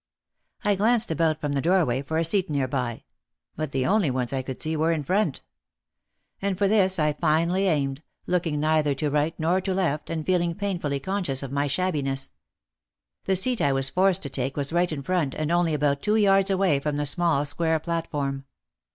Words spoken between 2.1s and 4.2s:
a seat nearby. But the only